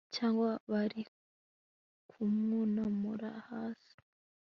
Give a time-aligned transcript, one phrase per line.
[0.15, 1.01] cyangwa bari
[2.09, 3.93] kumwunamura hasi